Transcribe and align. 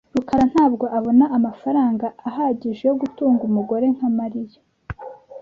rukara 0.15 0.43
ntabwo 0.51 0.85
abona 0.97 1.25
amafaranga 1.37 2.05
ahagije 2.27 2.81
yo 2.89 2.95
gutunga 3.01 3.41
umugore 3.49 3.85
nka 3.95 4.07
Mariya. 4.17 4.59